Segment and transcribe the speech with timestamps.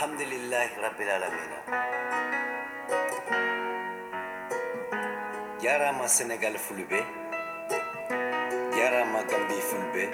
[0.00, 1.52] alhamdulillahi rabbil alamin
[5.64, 7.00] jarama sénégal fulɓe
[8.76, 10.04] jarama gambi fulɓe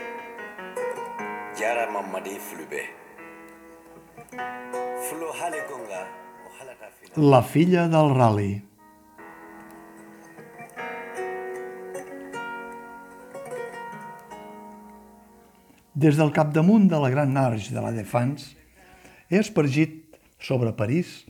[1.60, 2.80] jarama madi fulɓe
[5.06, 6.00] fulo haale gonga
[6.46, 6.48] o
[6.98, 7.30] fina.
[7.30, 8.52] La filla del rally.
[15.94, 18.65] Des del capdamunt de la Gran Arch de la Défense
[19.30, 21.24] he espargit sobre París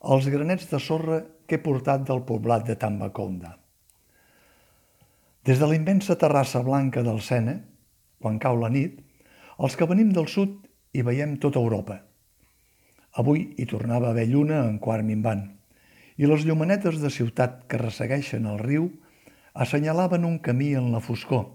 [0.00, 3.56] els granets de sorra que he portat del poblat de Tambacounda.
[5.44, 7.56] Des de la immensa terrassa blanca del Sena,
[8.20, 9.00] quan cau la nit,
[9.58, 10.60] els que venim del sud
[10.92, 11.98] hi veiem tota Europa.
[13.20, 15.48] Avui hi tornava a haver lluna en quart minvant
[16.20, 18.90] i les llumanetes de ciutat que ressegueixen el riu
[19.54, 21.48] assenyalaven un camí en la foscor,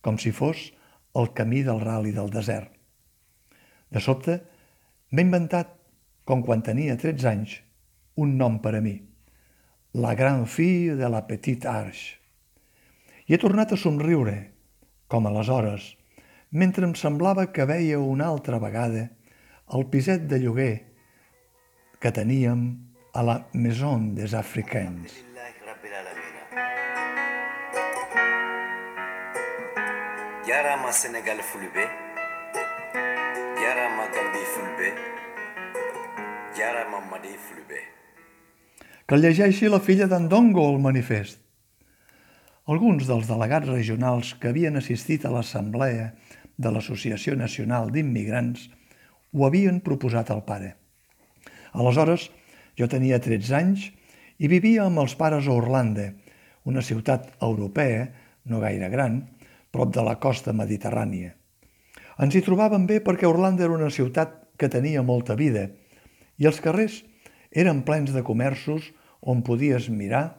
[0.00, 0.70] com si fos
[1.18, 2.70] el camí del rali del desert.
[3.90, 4.40] De sobte,
[5.10, 5.70] m'he inventat,
[6.28, 7.54] com quan tenia 13 anys,
[8.20, 8.96] un nom per a mi,
[9.96, 12.18] la gran fille de la petite arche.
[13.28, 14.36] I he tornat a somriure,
[15.08, 15.96] com aleshores,
[16.50, 19.08] mentre em semblava que veia una altra vegada
[19.76, 20.74] el piset de lloguer
[22.00, 25.12] que teníem a la Maison des Africains.
[25.12, 26.34] alhamdulillahi rabbil alamin
[30.48, 30.92] jarama
[36.58, 37.80] jarama madi fulɓe
[39.06, 41.38] Que el llegeixi la filla d'en Dongo el manifest.
[42.72, 46.10] Alguns dels delegats regionals que havien assistit a l'assemblea
[46.58, 48.66] de l'Associació Nacional d'Immigrants
[49.32, 50.74] ho havien proposat al pare.
[51.72, 52.28] Aleshores,
[52.76, 53.88] jo tenia 13 anys
[54.42, 56.10] i vivia amb els pares a Orlando,
[56.68, 58.08] una ciutat europea,
[58.50, 59.22] no gaire gran,
[59.70, 61.32] prop de la costa mediterrània.
[62.18, 65.68] Ens hi trobàvem bé perquè Orlando era una ciutat que tenia molta vida
[66.38, 67.02] i els carrers
[67.50, 70.38] eren plens de comerços on podies mirar,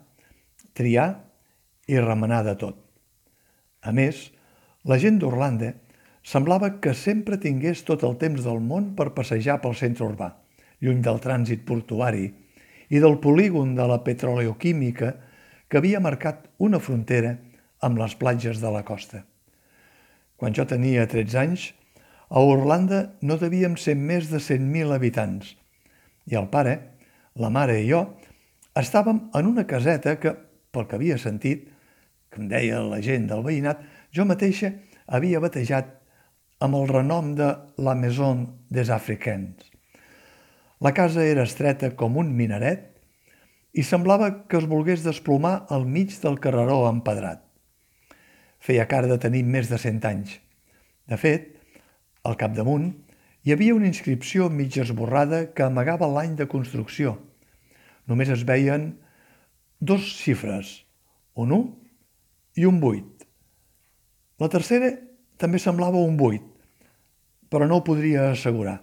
[0.74, 1.10] triar
[1.90, 2.78] i remenar de tot.
[3.84, 4.30] A més,
[4.88, 5.74] la gent d'Orlando
[6.24, 10.34] semblava que sempre tingués tot el temps del món per passejar pel centre urbà,
[10.80, 12.30] lluny del trànsit portuari
[12.90, 15.14] i del polígon de la petroleoquímica
[15.70, 17.36] que havia marcat una frontera
[17.86, 19.24] amb les platges de la costa.
[20.40, 21.70] Quan jo tenia 13 anys,
[22.30, 25.59] a Orlando no devíem ser més de 100.000 habitants
[26.30, 26.76] i el pare,
[27.36, 28.04] la mare i jo
[28.80, 30.34] estàvem en una caseta que,
[30.72, 31.66] pel que havia sentit,
[32.30, 33.82] que em deia la gent del veïnat,
[34.14, 34.72] jo mateixa
[35.10, 35.96] havia batejat
[36.64, 37.50] amb el renom de
[37.82, 39.66] la Maison des Africains.
[40.80, 42.86] La casa era estreta com un minaret
[43.74, 47.42] i semblava que es volgués desplomar al mig del carreró empedrat.
[48.60, 50.38] Feia cara de tenir més de 100 anys.
[51.10, 51.56] De fet,
[52.24, 52.92] al capdamunt
[53.44, 57.16] hi havia una inscripció mig esborrada que amagava l'any de construcció.
[58.10, 58.92] Només es veien
[59.80, 60.74] dos xifres,
[61.40, 63.28] un 1 i un 8.
[64.44, 64.92] La tercera
[65.40, 66.42] també semblava un 8,
[67.48, 68.82] però no ho podria assegurar.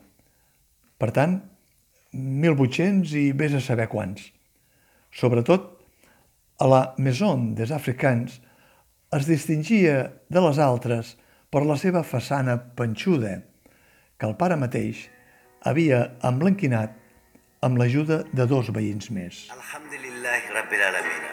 [0.96, 1.36] Per tant,
[2.16, 4.30] 1.800 i vés a saber quants.
[5.12, 5.68] Sobretot,
[6.56, 8.38] a la Maison des Africans
[9.12, 9.98] es distingia
[10.32, 11.12] de les altres
[11.52, 13.42] per la seva façana panxuda,
[14.18, 15.06] que el pare mateix
[15.68, 16.94] havia emblanquinat
[17.66, 19.46] amb l'ajuda de dos veïns més.
[19.52, 21.24] alhamdulillahi rabbil alamin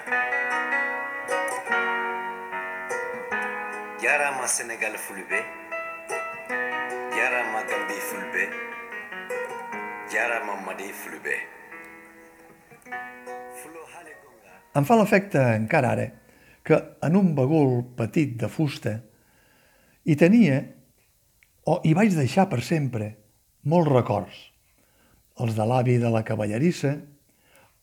[4.04, 5.40] jarama sénégal fulɓe
[7.16, 8.44] jarama gambi fulɓe
[10.12, 11.36] jarama madi fulɓe
[13.62, 14.54] fulo haale gonga.
[14.76, 16.08] Em fa l'efecte, encara ara,
[16.64, 18.98] que en un bagul petit de fusta
[20.04, 20.60] hi tenia,
[21.66, 23.13] o hi vaig deixar per sempre,
[23.63, 24.35] molts records.
[25.40, 26.97] Els de l'avi de la cavallerissa,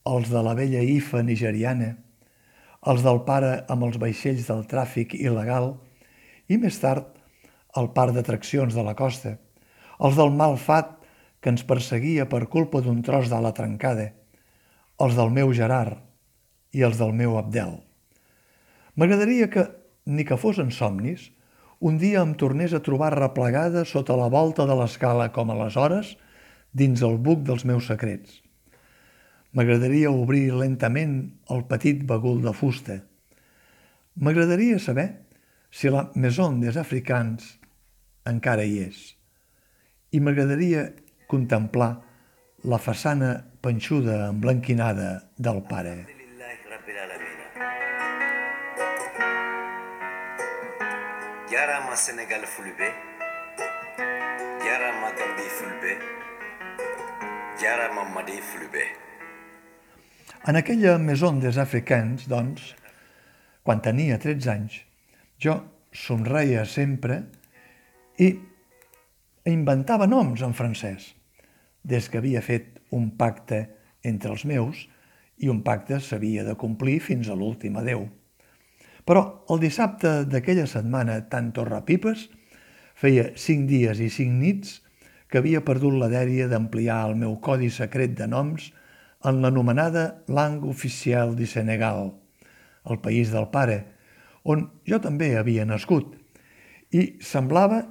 [0.07, 1.95] els de la vella Ifa nigeriana,
[2.91, 5.75] els del pare amb els vaixells del tràfic il·legal
[6.49, 7.09] i més tard
[7.81, 9.37] el parc d'atraccions de la costa,
[10.01, 10.97] els del mal fat
[11.41, 14.11] que ens perseguia per culpa d'un tros d'ala trencada,
[15.01, 15.97] els del meu Gerard
[16.77, 17.79] i els del meu Abdel.
[18.97, 19.65] M'agradaria que,
[20.05, 21.31] ni que fos en somnis,
[21.81, 26.13] un dia em tornés a trobar replegada sota la volta de l'escala com aleshores,
[26.77, 28.43] dins el buc dels meus secrets.
[29.57, 31.17] M'agradaria obrir lentament
[31.51, 33.01] el petit bagul de fusta.
[34.21, 35.09] M'agradaria saber
[35.73, 37.57] si la Maison des Africans
[38.29, 39.03] encara hi és.
[40.13, 40.91] I m'agradaria
[41.31, 41.95] contemplar
[42.69, 43.35] la façana
[43.65, 46.20] panxuda emblanquinada del pare.
[51.51, 52.89] Jarama sénégal fulɓe
[54.65, 56.21] jarama gambi fulɓe
[57.63, 58.85] Yara Mamadi Fulbe.
[60.47, 62.75] En aquella Maison des Africains, doncs,
[63.63, 64.79] quan tenia 13 anys,
[65.37, 65.59] jo
[65.93, 67.19] somreia sempre
[68.17, 68.31] i
[69.53, 71.11] inventava noms en francès,
[71.85, 73.61] des que havia fet un pacte
[74.01, 74.87] entre els meus
[75.37, 78.09] i un pacte s'havia de complir fins a l'últim adeu.
[79.11, 82.29] Però el dissabte d'aquella setmana tan torrapipes
[82.95, 84.77] feia cinc dies i cinc nits
[85.27, 88.69] que havia perdut la dèria d'ampliar el meu codi secret de noms
[89.27, 92.13] en l'anomenada Langue Oficial de Senegal,
[92.87, 93.83] el país del pare,
[94.47, 96.15] on jo també havia nascut,
[96.95, 97.83] i semblava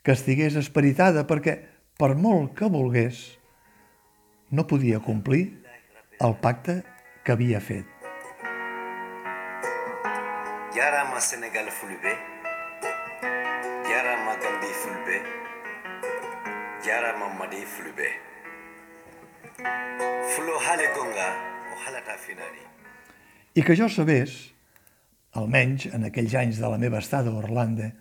[0.00, 1.58] que estigués esperitada perquè,
[2.00, 3.20] per molt que volgués,
[4.48, 5.50] no podia complir
[6.20, 6.80] el pacte
[7.24, 8.01] que havia fet.
[10.74, 11.66] Yara ma Sénégal.
[13.90, 15.18] Yara ma Gambie Fulbe.
[16.86, 18.08] Yara Mamadi Fulbe.
[20.32, 21.28] Fulo hale gonga
[21.72, 22.64] o halata finani.
[23.54, 24.54] I que jo sabés,
[25.36, 27.92] almenys en aquells anys de la meva estada a Orlando,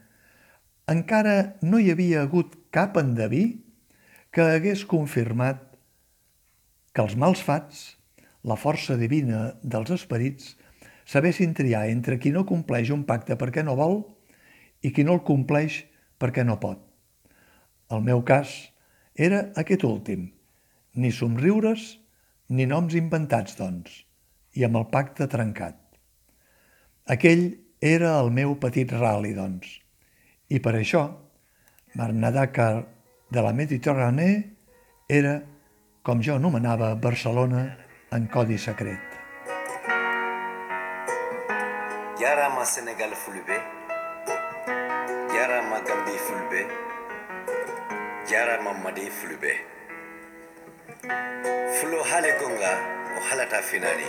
[0.88, 3.66] encara no hi havia hagut cap endeví
[4.32, 5.60] que hagués confirmat
[6.96, 7.98] que els mals fats,
[8.48, 10.56] la força divina dels esperits,
[11.12, 14.00] sabessin triar entre qui no compleix un pacte perquè no vol
[14.82, 15.82] i qui no el compleix
[16.22, 16.80] perquè no pot.
[17.92, 18.54] El meu cas
[19.16, 20.30] era aquest últim,
[20.96, 21.98] ni somriures
[22.52, 23.92] ni noms inventats, doncs,
[24.56, 25.78] i amb el pacte trencat.
[27.12, 27.46] Aquell
[27.82, 29.80] era el meu petit rally, doncs,
[30.52, 31.06] i per això
[31.96, 32.86] Marnadakar
[33.32, 34.44] de la Mediterrània
[35.12, 35.40] era,
[36.04, 37.66] com jo anomenava Barcelona
[38.16, 39.21] en codi secret.
[42.22, 43.56] jarama sénégal fulɓe
[45.34, 46.60] jarama gambi fulɓe
[48.30, 49.52] jarama madi fulɓe
[51.78, 52.72] fulo haale gonga
[53.18, 54.08] o halata finani